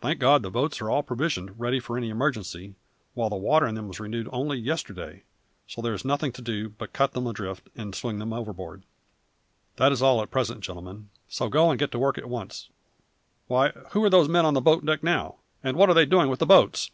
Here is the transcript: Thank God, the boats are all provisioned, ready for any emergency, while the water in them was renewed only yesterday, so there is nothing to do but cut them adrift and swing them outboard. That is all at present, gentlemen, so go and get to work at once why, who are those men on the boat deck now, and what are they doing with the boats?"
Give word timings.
Thank 0.00 0.20
God, 0.20 0.42
the 0.44 0.52
boats 0.52 0.80
are 0.80 0.88
all 0.88 1.02
provisioned, 1.02 1.58
ready 1.58 1.80
for 1.80 1.98
any 1.98 2.08
emergency, 2.08 2.76
while 3.14 3.28
the 3.28 3.34
water 3.34 3.66
in 3.66 3.74
them 3.74 3.88
was 3.88 3.98
renewed 3.98 4.28
only 4.30 4.56
yesterday, 4.56 5.24
so 5.66 5.82
there 5.82 5.92
is 5.94 6.04
nothing 6.04 6.30
to 6.30 6.42
do 6.42 6.68
but 6.68 6.92
cut 6.92 7.10
them 7.10 7.26
adrift 7.26 7.68
and 7.74 7.92
swing 7.92 8.20
them 8.20 8.32
outboard. 8.32 8.84
That 9.74 9.90
is 9.90 10.00
all 10.00 10.22
at 10.22 10.30
present, 10.30 10.60
gentlemen, 10.60 11.08
so 11.26 11.48
go 11.48 11.70
and 11.70 11.78
get 11.80 11.90
to 11.90 11.98
work 11.98 12.18
at 12.18 12.28
once 12.30 12.68
why, 13.48 13.70
who 13.90 14.04
are 14.04 14.10
those 14.10 14.28
men 14.28 14.46
on 14.46 14.54
the 14.54 14.60
boat 14.60 14.86
deck 14.86 15.02
now, 15.02 15.38
and 15.60 15.76
what 15.76 15.88
are 15.90 15.94
they 15.94 16.06
doing 16.06 16.28
with 16.28 16.38
the 16.38 16.46
boats?" 16.46 16.92